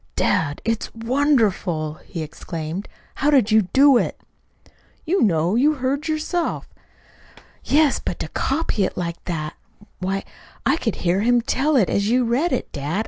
[0.15, 2.89] "Dad, it's wonderful!" he exclaimed.
[3.13, 4.19] "How did you do it?"
[5.05, 5.53] "You know.
[5.53, 6.67] You heard yourself."
[7.63, 9.53] "Yes; but to copy it like that!
[9.99, 10.23] Why,
[10.65, 12.99] I could hear him tell it as you read it, dad.